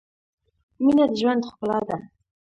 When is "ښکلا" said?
1.49-1.79